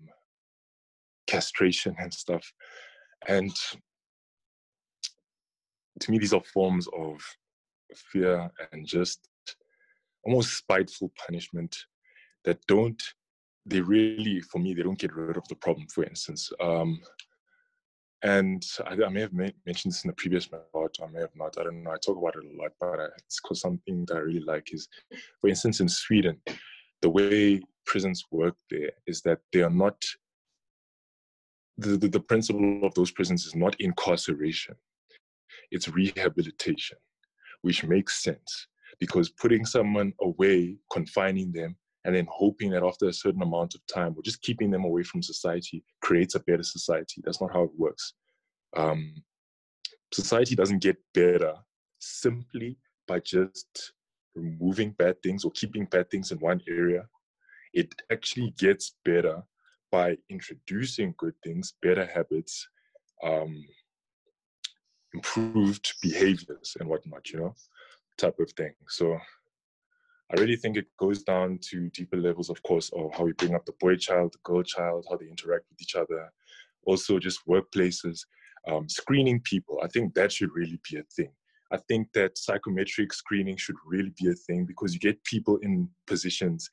castration 1.27 1.95
and 1.99 2.13
stuff. 2.13 2.45
And 3.29 3.53
to 6.01 6.11
me, 6.11 6.19
these 6.19 6.33
are 6.33 6.43
forms 6.53 6.89
of 6.97 7.21
fear 7.95 8.51
and 8.73 8.87
just 8.87 9.29
almost 10.25 10.57
spiteful 10.57 11.13
punishment 11.25 11.77
that 12.45 12.59
don't, 12.67 13.03
they 13.67 13.81
really, 13.81 14.41
for 14.41 14.59
me, 14.59 14.75
they 14.75 14.83
don't 14.83 14.99
get 14.99 15.15
rid 15.15 15.37
of 15.37 15.47
the 15.49 15.55
problem, 15.55 15.87
for 15.89 16.05
instance. 16.05 16.51
Um, 16.61 17.01
and 18.25 18.65
I, 18.87 18.95
I, 19.05 19.09
may 19.11 19.21
have 19.21 19.35
mentioned 19.35 19.93
this 19.93 20.03
in 20.03 20.09
the 20.09 20.15
previous 20.17 20.47
part, 20.47 20.97
I 21.03 21.07
may 21.13 21.21
have 21.21 21.37
not. 21.37 21.59
I 21.59 21.65
don't 21.65 21.83
know. 21.83 21.91
I 21.91 21.97
talk 22.05 22.17
about 22.17 22.35
it 22.37 22.51
a 22.51 22.61
lot, 22.61 22.73
but 22.81 22.99
I, 22.99 23.05
it's 23.19 23.39
because 23.41 23.61
something 23.61 24.07
that 24.07 24.17
I 24.17 24.21
really 24.21 24.41
like 24.41 24.73
is, 24.73 24.89
for 25.41 25.49
instance, 25.49 25.81
in 25.81 25.89
Sweden, 25.91 26.41
the 27.03 27.11
way 27.11 27.61
prisons 27.85 28.25
work 28.31 28.57
there 28.71 28.93
is 29.07 29.21
that 29.23 29.41
they 29.53 29.61
are 29.61 29.71
not 29.71 30.03
the, 31.77 31.99
the, 31.99 32.09
the 32.09 32.21
principle 32.21 32.81
of 32.83 32.95
those 32.95 33.11
prisons 33.11 33.45
is 33.45 33.55
not 33.55 33.77
incarceration, 33.79 34.75
it's 35.71 35.89
rehabilitation, 35.89 36.97
which 37.61 37.85
makes 37.85 38.23
sense 38.23 38.69
because 39.01 39.29
putting 39.29 39.67
someone 39.67 40.15
away, 40.23 40.77
confining 40.91 41.53
them, 41.53 41.77
and 42.05 42.15
then 42.15 42.27
hoping 42.31 42.71
that 42.71 42.83
after 42.83 43.09
a 43.09 43.13
certain 43.13 43.43
amount 43.43 43.75
of 43.75 43.81
time 43.87 44.15
or 44.17 44.23
just 44.23 44.43
keeping 44.43 44.71
them 44.71 44.85
away 44.85 45.03
from 45.03 45.23
society 45.23 45.83
creates 46.03 46.35
a 46.35 46.41
better 46.41 46.63
society. 46.63 47.23
That's 47.25 47.41
not 47.41 47.53
how 47.53 47.63
it 47.63 47.71
works. 47.77 48.15
Um, 48.77 49.23
society 50.13 50.55
doesn't 50.55 50.83
get 50.83 50.97
better 51.15 51.55
simply 51.99 52.77
by 53.09 53.21
just 53.21 53.93
removing 54.35 54.91
bad 54.91 55.23
things 55.23 55.45
or 55.45 55.51
keeping 55.53 55.87
bad 55.87 56.11
things 56.11 56.31
in 56.31 56.39
one 56.39 56.61
area. 56.69 57.07
It 57.73 57.95
actually 58.13 58.55
gets 58.59 58.97
better 59.05 59.43
by 59.91 60.17
introducing 60.29 61.15
good 61.19 61.35
things, 61.43 61.75
better 61.83 62.05
habits, 62.07 62.69
um, 63.23 63.65
improved 65.15 65.95
behaviors 66.03 66.77
and 66.79 66.89
whatnot, 66.89 67.31
you 67.31 67.39
know, 67.39 67.55
type 68.19 68.39
of 68.41 68.51
thing. 68.53 68.75
So 68.89 69.19
I 70.35 70.41
really 70.41 70.57
think 70.57 70.77
it 70.77 70.87
goes 70.99 71.23
down 71.23 71.61
to 71.71 71.89
deeper 71.91 72.17
levels, 72.17 72.51
of 72.51 72.61
course, 72.65 72.91
of 72.93 73.15
how 73.15 73.25
we 73.25 73.33
bring 73.33 73.55
up 73.55 73.65
the 73.67 73.75
boy 73.79 73.95
child, 73.97 74.33
the 74.33 74.39
girl 74.43 74.65
child, 74.65 75.07
how 75.09 75.17
they 75.17 75.29
interact 75.29 75.67
with 75.71 75.81
each 75.81 75.95
other. 75.95 76.29
Also, 76.87 77.21
just 77.21 77.47
workplaces, 77.47 78.21
um, 78.67 78.89
screening 78.89 79.41
people. 79.45 79.79
I 79.83 79.87
think 79.89 80.13
that 80.15 80.33
should 80.33 80.51
really 80.53 80.81
be 80.91 80.99
a 80.99 81.05
thing. 81.05 81.31
I 81.71 81.77
think 81.89 82.09
that 82.15 82.37
psychometric 82.37 83.13
screening 83.13 83.57
should 83.57 83.77
really 83.87 84.13
be 84.21 84.29
a 84.29 84.35
thing 84.35 84.65
because 84.67 84.93
you 84.93 84.99
get 84.99 85.23
people 85.23 85.59
in 85.59 85.89
positions 86.09 86.69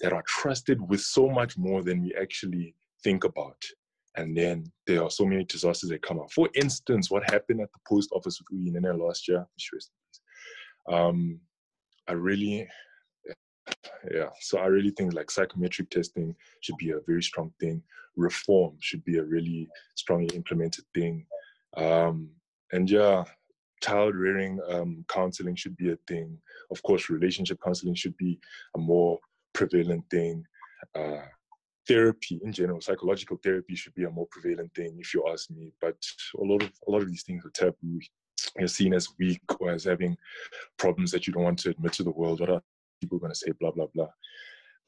that 0.00 0.12
are 0.12 0.24
trusted 0.26 0.78
with 0.86 1.00
so 1.00 1.30
much 1.30 1.56
more 1.56 1.82
than 1.82 2.02
we 2.02 2.14
actually 2.20 2.74
think 3.02 3.24
about. 3.24 3.56
And 4.16 4.36
then 4.36 4.70
there 4.86 5.02
are 5.02 5.10
so 5.10 5.24
many 5.24 5.44
disasters 5.44 5.90
that 5.90 6.02
come 6.02 6.20
up. 6.20 6.30
For 6.32 6.50
instance, 6.54 7.10
what 7.10 7.30
happened 7.30 7.62
at 7.62 7.72
the 7.72 7.78
post 7.88 8.10
office 8.12 8.38
with 8.38 8.58
Uyinene 8.60 8.98
last 8.98 9.28
year? 9.28 9.46
Um, 10.90 11.40
I 12.08 12.12
really, 12.12 12.66
yeah. 14.10 14.28
So 14.40 14.58
I 14.58 14.66
really 14.66 14.90
think 14.90 15.14
like 15.14 15.30
psychometric 15.30 15.90
testing 15.90 16.34
should 16.60 16.76
be 16.76 16.90
a 16.90 17.00
very 17.06 17.22
strong 17.22 17.52
thing. 17.60 17.82
Reform 18.16 18.76
should 18.80 19.04
be 19.04 19.18
a 19.18 19.24
really 19.24 19.68
strongly 19.94 20.34
implemented 20.34 20.84
thing. 20.94 21.24
Um, 21.76 22.30
and 22.72 22.90
yeah, 22.90 23.24
child 23.82 24.14
rearing 24.14 24.60
um, 24.68 25.04
counseling 25.08 25.56
should 25.56 25.76
be 25.76 25.92
a 25.92 25.98
thing. 26.06 26.36
Of 26.70 26.82
course, 26.82 27.10
relationship 27.10 27.58
counseling 27.64 27.94
should 27.94 28.16
be 28.16 28.38
a 28.74 28.78
more 28.78 29.18
prevalent 29.52 30.04
thing. 30.10 30.44
Uh, 30.94 31.22
therapy 31.86 32.40
in 32.42 32.52
general, 32.52 32.80
psychological 32.80 33.38
therapy 33.42 33.74
should 33.74 33.94
be 33.94 34.04
a 34.04 34.10
more 34.10 34.26
prevalent 34.30 34.72
thing, 34.74 34.96
if 35.00 35.14
you 35.14 35.24
ask 35.30 35.50
me. 35.50 35.72
But 35.80 35.96
a 36.38 36.44
lot 36.44 36.62
of 36.62 36.70
a 36.86 36.90
lot 36.90 37.02
of 37.02 37.08
these 37.08 37.22
things 37.22 37.44
are 37.44 37.50
taboo. 37.50 38.00
You're 38.56 38.68
seen 38.68 38.94
as 38.94 39.08
weak 39.18 39.40
or 39.60 39.70
as 39.70 39.84
having 39.84 40.16
problems 40.78 41.10
that 41.10 41.26
you 41.26 41.32
don't 41.32 41.44
want 41.44 41.58
to 41.60 41.70
admit 41.70 41.92
to 41.94 42.04
the 42.04 42.10
world. 42.10 42.40
What 42.40 42.50
are 42.50 42.62
people 43.00 43.16
are 43.16 43.20
going 43.20 43.32
to 43.32 43.38
say 43.38 43.52
blah 43.60 43.70
blah 43.70 43.86
blah. 43.94 44.08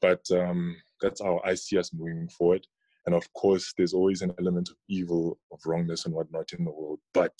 But 0.01 0.25
um, 0.31 0.75
that's 1.01 1.21
how 1.21 1.41
I 1.45 1.53
see 1.53 1.77
us 1.77 1.93
moving 1.93 2.29
forward. 2.29 2.65
And 3.05 3.15
of 3.15 3.31
course, 3.33 3.73
there's 3.77 3.93
always 3.93 4.21
an 4.21 4.33
element 4.39 4.69
of 4.69 4.75
evil, 4.87 5.39
of 5.51 5.59
wrongness, 5.65 6.05
and 6.05 6.13
whatnot 6.13 6.53
in 6.57 6.65
the 6.65 6.71
world. 6.71 6.99
But 7.13 7.37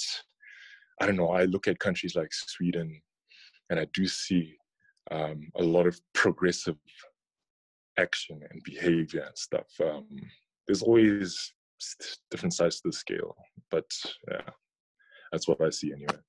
I 1.00 1.06
don't 1.06 1.18
know. 1.18 1.32
I 1.32 1.46
look 1.46 1.68
at 1.68 1.80
countries 1.80 2.16
like 2.16 2.32
Sweden, 2.32 3.00
and 3.70 3.80
I 3.80 3.88
do 3.94 4.08
see 4.08 4.56
um, 5.12 5.42
a 5.56 5.64
lot 5.64 5.88
of 5.88 6.00
progressive 6.14 6.78
action 7.98 8.40
and 8.50 8.62
behavior 8.64 9.22
and 9.22 9.38
stuff. 9.38 9.68
Um, 9.84 10.08
there's 10.68 10.84
always 10.84 11.54
different 12.30 12.54
sides 12.54 12.78
to 12.82 12.90
the 12.90 12.94
scale, 12.94 13.36
but 13.70 13.90
yeah, 14.30 14.42
that's 15.32 15.48
what 15.48 15.62
I 15.62 15.70
see 15.70 15.92
anyway. 15.92 16.20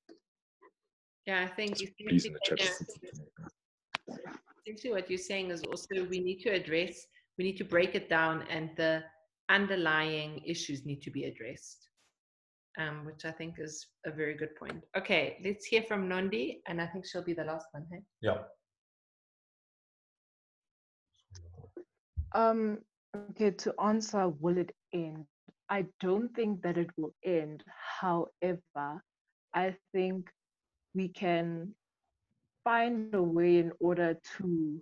Yeah, 1.27 1.45
I 1.45 1.55
think 1.55 1.79
Peace 2.09 2.25
in 2.25 2.33
the 2.33 2.41
chat. 2.45 2.59
Essentially 4.09 4.93
what 4.93 5.11
you're 5.11 5.19
saying 5.19 5.51
is 5.51 5.63
also 5.63 6.05
we 6.09 6.21
need 6.21 6.41
to 6.41 6.51
address, 6.51 7.07
we 7.39 7.45
need 7.45 7.57
to 7.57 7.65
break 7.65 7.95
it 7.95 8.09
down, 8.09 8.45
and 8.51 8.71
the 8.77 9.03
underlying 9.49 10.41
issues 10.47 10.87
need 10.87 11.03
to 11.03 11.11
be 11.11 11.25
addressed, 11.25 11.89
um, 12.79 13.05
which 13.05 13.25
I 13.25 13.33
think 13.33 13.57
is 13.59 13.87
a 14.07 14.11
very 14.11 14.37
good 14.37 14.55
point. 14.57 14.83
Okay, 14.97 15.39
let's 15.45 15.67
hear 15.67 15.83
from 15.83 16.09
Nondi, 16.09 16.61
and 16.67 16.81
I 16.81 16.87
think 16.87 17.07
she'll 17.07 17.25
be 17.25 17.35
the 17.35 17.45
last 17.45 17.67
one. 17.73 17.87
Hey? 17.91 18.03
Yeah. 18.21 18.39
Um, 22.35 22.79
okay, 23.31 23.51
to 23.51 23.75
answer, 23.83 24.29
will 24.29 24.57
it 24.57 24.73
end? 24.95 25.27
I 25.69 25.87
don't 26.01 26.35
think 26.35 26.63
that 26.63 26.79
it 26.79 26.91
will 26.97 27.15
end. 27.25 27.63
However, 28.01 29.03
I 29.55 29.75
think 29.93 30.29
we 30.95 31.09
can 31.09 31.75
find 32.65 33.03
a 33.03 33.23
way 33.23 33.59
in 33.59 33.73
order 33.81 34.15
to 34.39 34.81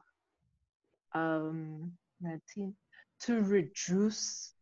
um 1.15 1.93
19 2.21 2.75
to 3.21 3.43
reduce 3.43 4.55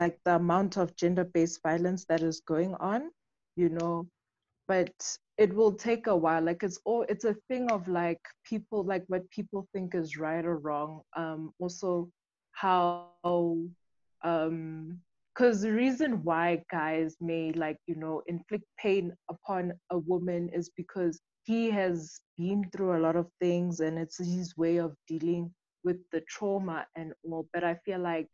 like 0.00 0.18
the 0.24 0.34
amount 0.34 0.76
of 0.76 0.94
gender-based 0.96 1.60
violence 1.62 2.04
that 2.06 2.22
is 2.22 2.40
going 2.40 2.74
on 2.76 3.10
you 3.56 3.68
know? 3.68 4.06
But 4.68 4.92
it 5.38 5.54
will 5.54 5.72
take 5.72 6.06
a 6.06 6.16
while 6.16 6.42
like 6.42 6.62
it's 6.62 6.80
all 6.84 7.04
it's 7.08 7.24
a 7.24 7.34
thing 7.48 7.70
of 7.70 7.88
like 7.88 8.20
people 8.44 8.84
like 8.84 9.04
what 9.08 9.30
people 9.30 9.68
think 9.72 9.94
is 9.94 10.16
right 10.18 10.44
or 10.44 10.58
wrong 10.58 11.02
um 11.16 11.52
also 11.58 12.10
how 12.52 13.12
um 14.22 15.00
because 15.34 15.60
the 15.62 15.72
reason 15.72 16.22
why 16.24 16.62
guys 16.70 17.16
may 17.20 17.52
like 17.52 17.78
you 17.86 17.94
know 17.96 18.22
inflict 18.26 18.64
pain 18.78 19.12
upon 19.28 19.72
a 19.90 19.98
woman 19.98 20.48
is 20.52 20.70
because 20.76 21.20
he 21.46 21.70
has 21.70 22.18
been 22.36 22.68
through 22.72 22.96
a 22.96 23.02
lot 23.06 23.16
of 23.16 23.26
things 23.40 23.80
and 23.80 23.98
it's 23.98 24.18
his 24.18 24.56
way 24.56 24.78
of 24.78 24.94
dealing 25.06 25.50
with 25.84 25.98
the 26.12 26.20
trauma 26.28 26.84
and 26.96 27.12
all 27.24 27.48
but 27.52 27.64
i 27.64 27.74
feel 27.84 28.00
like 28.00 28.28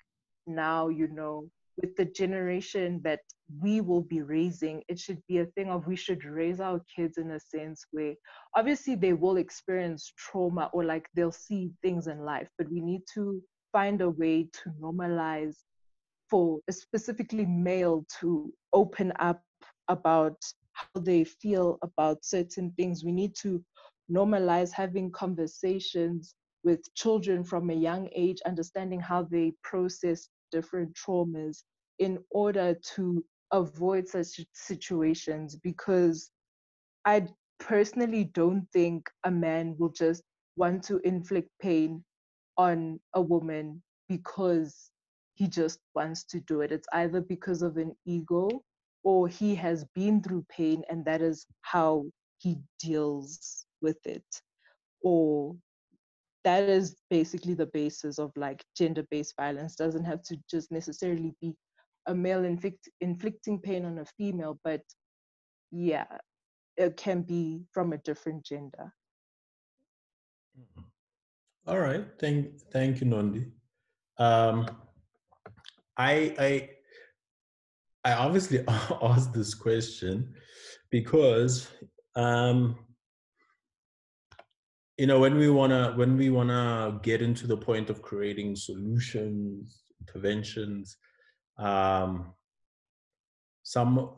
now 0.46 0.88
you 0.88 1.06
know 1.08 1.46
with 1.80 1.94
the 1.96 2.04
generation 2.04 3.00
that 3.04 3.20
we 3.60 3.80
will 3.80 4.02
be 4.02 4.22
raising 4.22 4.82
it 4.88 4.98
should 4.98 5.22
be 5.28 5.38
a 5.38 5.46
thing 5.54 5.70
of 5.70 5.86
we 5.86 5.96
should 5.96 6.24
raise 6.24 6.60
our 6.60 6.80
kids 6.94 7.18
in 7.18 7.30
a 7.32 7.40
sense 7.40 7.84
where 7.92 8.14
obviously 8.56 8.94
they 8.94 9.12
will 9.12 9.36
experience 9.36 10.12
trauma 10.16 10.70
or 10.72 10.84
like 10.84 11.06
they'll 11.14 11.32
see 11.32 11.70
things 11.82 12.06
in 12.06 12.24
life 12.24 12.48
but 12.58 12.70
we 12.70 12.80
need 12.80 13.02
to 13.14 13.40
find 13.72 14.00
a 14.00 14.10
way 14.10 14.48
to 14.52 14.70
normalize 14.80 15.56
for 16.28 16.60
specifically 16.70 17.44
male 17.46 18.06
to 18.20 18.52
open 18.72 19.12
up 19.18 19.42
about 19.88 20.36
how 20.72 21.00
they 21.00 21.24
feel 21.24 21.78
about 21.82 22.24
certain 22.24 22.72
things. 22.76 23.04
We 23.04 23.12
need 23.12 23.34
to 23.42 23.62
normalize 24.10 24.72
having 24.72 25.10
conversations 25.10 26.34
with 26.64 26.80
children 26.94 27.44
from 27.44 27.70
a 27.70 27.74
young 27.74 28.08
age, 28.14 28.38
understanding 28.46 29.00
how 29.00 29.24
they 29.24 29.52
process 29.62 30.28
different 30.50 30.94
traumas 30.94 31.64
in 31.98 32.18
order 32.30 32.76
to 32.94 33.24
avoid 33.52 34.08
such 34.08 34.40
situations. 34.52 35.56
Because 35.56 36.30
I 37.04 37.26
personally 37.58 38.24
don't 38.24 38.66
think 38.72 39.08
a 39.24 39.30
man 39.30 39.76
will 39.78 39.90
just 39.92 40.22
want 40.56 40.84
to 40.84 40.98
inflict 41.04 41.48
pain 41.60 42.04
on 42.56 43.00
a 43.14 43.22
woman 43.22 43.82
because 44.08 44.90
he 45.34 45.48
just 45.48 45.80
wants 45.94 46.24
to 46.24 46.40
do 46.40 46.60
it. 46.60 46.70
It's 46.72 46.88
either 46.92 47.20
because 47.20 47.62
of 47.62 47.76
an 47.76 47.96
ego 48.04 48.62
or 49.04 49.28
he 49.28 49.54
has 49.54 49.84
been 49.94 50.22
through 50.22 50.44
pain 50.48 50.82
and 50.88 51.04
that 51.04 51.20
is 51.20 51.46
how 51.62 52.04
he 52.38 52.58
deals 52.78 53.66
with 53.80 53.98
it. 54.06 54.24
Or 55.02 55.56
that 56.44 56.68
is 56.68 56.96
basically 57.10 57.54
the 57.54 57.66
basis 57.66 58.18
of 58.18 58.32
like 58.36 58.64
gender 58.76 59.04
based 59.10 59.34
violence. 59.36 59.76
Doesn't 59.76 60.04
have 60.04 60.22
to 60.24 60.36
just 60.50 60.70
necessarily 60.70 61.34
be 61.40 61.54
a 62.06 62.14
male 62.14 62.44
inflict, 62.44 62.88
inflicting 63.00 63.60
pain 63.60 63.84
on 63.84 63.98
a 63.98 64.04
female, 64.04 64.58
but 64.64 64.82
yeah, 65.70 66.06
it 66.76 66.96
can 66.96 67.22
be 67.22 67.62
from 67.72 67.92
a 67.92 67.98
different 67.98 68.44
gender. 68.44 68.92
Mm-hmm. 70.58 70.82
All 71.66 71.78
right. 71.78 72.04
Thank 72.18 72.60
thank 72.72 73.00
you, 73.00 73.06
Nondi. 73.06 73.46
Um, 74.18 74.66
I 75.96 76.34
I 76.38 76.70
I 78.04 78.14
obviously 78.14 78.64
asked 79.02 79.32
this 79.32 79.54
question 79.54 80.34
because 80.90 81.68
um, 82.16 82.76
you 84.98 85.06
know 85.06 85.20
when 85.20 85.36
we 85.36 85.50
wanna 85.50 85.92
when 85.96 86.16
we 86.16 86.30
wanna 86.30 87.00
get 87.02 87.22
into 87.22 87.46
the 87.46 87.56
point 87.56 87.90
of 87.90 88.02
creating 88.02 88.56
solutions, 88.56 89.82
interventions, 90.00 90.96
um, 91.58 92.32
some 93.62 94.14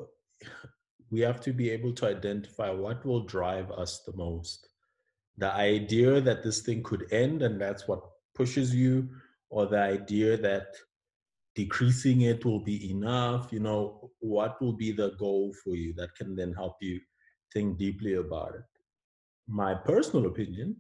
we 1.11 1.21
have 1.21 1.41
to 1.41 1.53
be 1.53 1.71
able 1.71 1.93
to 1.93 2.07
identify 2.07 2.71
what 2.71 3.05
will 3.05 3.25
drive 3.25 3.71
us 3.71 4.03
the 4.05 4.17
most. 4.17 4.69
The 5.37 5.53
idea 5.53 6.21
that 6.21 6.43
this 6.43 6.63
thing 6.63 6.83
could 6.83 7.07
end 7.13 7.43
and 7.43 7.61
that's 7.61 7.87
what 7.87 8.01
pushes 8.35 8.75
you 8.75 9.09
or 9.49 9.67
the 9.67 9.79
idea 9.79 10.37
that 10.39 10.67
decreasing 11.55 12.23
it 12.23 12.45
will 12.45 12.61
be 12.61 12.91
enough 12.91 13.53
you 13.53 13.61
know 13.61 14.11
what 14.21 14.61
will 14.61 14.73
be 14.73 14.91
the 14.93 15.11
goal 15.19 15.55
for 15.63 15.75
you 15.75 15.93
that 15.95 16.15
can 16.17 16.35
then 16.35 16.53
help 16.53 16.77
you 16.81 17.01
think 17.53 17.79
deeply 17.79 18.15
about 18.15 18.55
it? 18.57 18.65
My 19.47 19.75
personal 19.75 20.27
opinion 20.27 20.77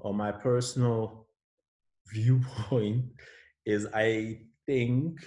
or 0.00 0.12
my 0.12 0.30
personal 0.32 1.26
viewpoint 2.08 3.04
is 3.66 3.86
i 3.94 4.38
think 4.66 5.26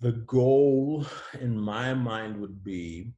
the 0.00 0.12
goal 0.12 1.06
in 1.40 1.58
my 1.58 1.94
mind 1.94 2.38
would 2.38 2.62
be 2.62 3.14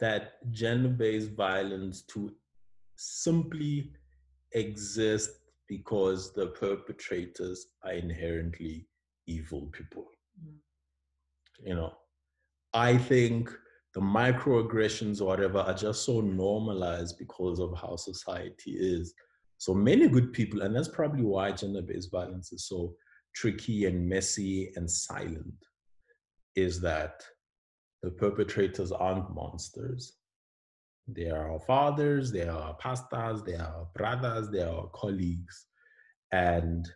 that 0.00 0.50
gender-based 0.50 1.30
violence 1.32 2.02
to 2.02 2.30
simply 2.96 3.92
exist 4.52 5.39
because 5.70 6.32
the 6.32 6.48
perpetrators 6.48 7.68
are 7.84 7.92
inherently 7.92 8.88
evil 9.28 9.70
people. 9.72 10.10
Mm. 10.44 10.56
You 11.64 11.74
know, 11.76 11.92
I 12.74 12.98
think 12.98 13.48
the 13.94 14.00
microaggressions 14.00 15.20
or 15.20 15.26
whatever 15.26 15.60
are 15.60 15.74
just 15.74 16.04
so 16.04 16.20
normalized 16.20 17.18
because 17.18 17.60
of 17.60 17.72
how 17.80 17.94
society 17.94 18.72
is. 18.72 19.14
So 19.58 19.72
many 19.72 20.08
good 20.08 20.32
people, 20.32 20.62
and 20.62 20.74
that's 20.74 20.88
probably 20.88 21.22
why 21.22 21.52
gender 21.52 21.82
based 21.82 22.10
violence 22.10 22.52
is 22.52 22.66
so 22.66 22.94
tricky 23.36 23.86
and 23.86 24.08
messy 24.08 24.72
and 24.74 24.90
silent, 24.90 25.54
is 26.56 26.80
that 26.80 27.22
the 28.02 28.10
perpetrators 28.10 28.90
aren't 28.90 29.32
monsters. 29.32 30.16
They 31.14 31.30
are 31.30 31.50
our 31.52 31.60
fathers, 31.60 32.32
they 32.32 32.42
are 32.42 32.60
our 32.60 32.74
pastors, 32.74 33.42
they 33.42 33.54
are 33.54 33.74
our 33.74 33.88
brothers, 33.94 34.50
they 34.50 34.62
are 34.62 34.74
our 34.74 34.90
colleagues. 34.94 35.66
And 36.32 36.88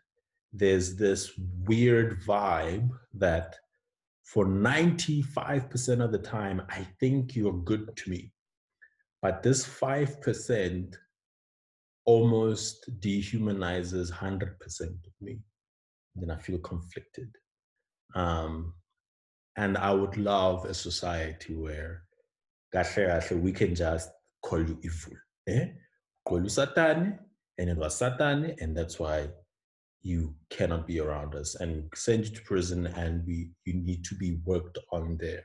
there's 0.53 0.97
this 0.97 1.33
weird 1.65 2.21
vibe 2.23 2.89
that 3.15 3.57
for 4.25 4.47
95% 4.47 6.03
of 6.03 6.13
the 6.13 6.19
time, 6.19 6.63
I 6.69 6.87
think 7.01 7.35
you're 7.35 7.53
good 7.53 7.97
to 7.97 8.11
me. 8.11 8.33
But 9.21 9.43
this 9.43 9.67
5% 9.67 10.95
almost 12.05 12.91
dehumanizes 13.01 14.13
100% 14.13 14.81
of 14.81 15.13
me. 15.21 15.41
Then 16.15 16.31
I 16.31 16.37
feel 16.37 16.59
conflicted. 16.59 17.35
Um, 18.15 18.75
and 19.57 19.77
I 19.77 19.93
would 19.93 20.17
love 20.17 20.65
a 20.65 20.75
society 20.75 21.55
where 21.55 22.03
we 23.37 23.53
can 23.53 23.75
just 23.75 24.11
call 24.43 24.61
you 24.61 24.79
evil. 24.83 25.17
Eh? 25.49 25.67
Call 26.25 26.43
you 26.43 26.49
Satan, 26.49 27.19
and 27.59 27.71
it 27.71 27.77
was 27.77 27.97
Satan, 27.97 28.55
and 28.61 28.77
that's 28.77 28.99
why 28.99 29.29
you 30.03 30.35
cannot 30.51 30.87
be 30.87 31.01
around 31.01 31.35
us 31.35 31.55
and 31.55 31.85
send 31.95 32.27
you 32.27 32.35
to 32.35 32.43
prison 32.43 32.87
and 32.89 33.27
we 33.27 33.51
you 33.65 33.73
need 33.73 34.05
to 34.05 34.15
be 34.17 34.39
worked 34.45 34.79
on 34.93 35.17
there 35.19 35.43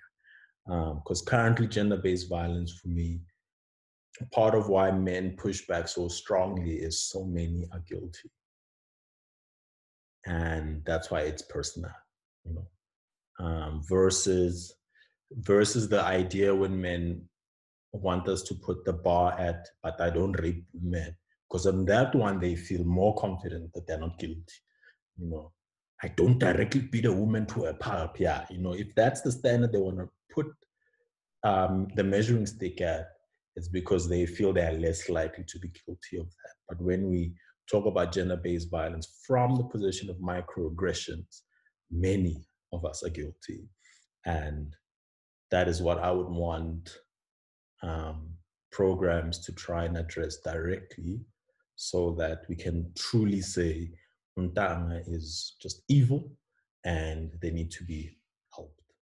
because 0.66 1.22
um, 1.22 1.26
currently 1.26 1.66
gender-based 1.66 2.30
violence 2.30 2.74
for 2.74 2.90
me 2.90 3.22
part 4.32 4.56
of 4.56 4.70
why 4.70 4.92
men 4.92 5.36
push 5.38 5.66
back 5.68 5.88
so 5.88 6.08
strongly 6.08 6.76
is 6.76 7.10
so 7.10 7.24
many 7.24 7.68
are 7.72 7.84
guilty. 7.88 8.30
And 10.26 10.84
that's 10.86 11.10
why 11.10 11.22
it's 11.22 11.44
personal, 11.44 11.92
you 12.44 12.56
know. 12.56 12.68
Um, 13.40 13.82
versus 13.88 14.76
versus 15.32 15.88
the 15.88 16.02
idea 16.02 16.54
when 16.54 16.80
men 16.80 17.22
want 17.92 18.28
us 18.28 18.44
to 18.44 18.56
put 18.56 18.86
the 18.86 18.94
bar 18.94 19.38
at, 19.40 19.68
but 19.84 20.00
I 20.00 20.10
don't 20.10 20.40
rape 20.40 20.66
men. 20.74 21.16
Because 21.50 21.66
on 21.66 21.86
that 21.86 22.14
one, 22.14 22.40
they 22.40 22.56
feel 22.56 22.84
more 22.84 23.16
confident 23.16 23.74
that 23.74 23.88
they're 23.88 24.00
not 24.00 24.20
guilty. 24.20 24.44
You 25.18 25.30
know, 25.30 25.52
I 26.04 26.10
don't 26.10 26.38
directly 26.38 26.82
beat 26.82 27.06
a 27.06 27.14
woman 27.14 27.46
to 27.48 27.66
a 27.66 27.74
pulp. 27.74 28.20
Yeah, 28.20 28.46
you 28.50 28.60
know, 28.60 28.74
if 28.74 28.94
that's 28.96 29.22
the 29.22 29.32
standard 29.32 29.72
they 29.72 29.80
want 29.80 29.98
to 29.98 30.10
put 30.34 30.48
um, 31.44 31.88
the 31.96 32.04
measuring 32.04 32.46
stick 32.46 32.82
at, 32.82 33.08
it's 33.56 33.68
because 33.68 34.08
they 34.08 34.26
feel 34.26 34.54
they 34.54 34.66
are 34.66 34.74
less 34.74 35.10
likely 35.10 35.44
to 35.48 35.60
be 35.60 35.72
guilty 35.86 36.18
of 36.20 36.28
that. 36.28 36.54
But 36.70 36.82
when 36.82 37.10
we 37.10 37.34
talk 37.70 37.86
about 37.86 38.14
gender 38.14 38.38
based 38.38 38.70
violence 38.70 39.20
from 39.26 39.56
the 39.56 39.64
position 39.64 40.10
of 40.10 40.18
microaggressions, 40.18 41.42
many 41.92 42.46
of 42.72 42.86
us 42.86 43.04
are 43.04 43.10
guilty. 43.10 43.68
And 44.26 44.76
that 45.52 45.68
is 45.68 45.82
what 45.82 46.00
I 46.00 46.12
would 46.12 46.30
want 46.30 46.98
um, 47.82 48.30
programs 48.72 49.40
to 49.46 49.52
try 49.54 49.86
and 49.86 49.98
address 49.98 50.38
directly 50.38 51.22
so 51.76 52.12
that 52.20 52.44
we 52.50 52.56
can 52.56 52.92
truly 52.96 53.42
say 53.42 53.92
Untanga 54.38 55.02
is 55.08 55.56
just 55.62 55.82
evil 55.88 56.32
and 56.86 57.32
they 57.42 57.52
need 57.52 57.72
to 57.72 57.84
be 57.84 58.19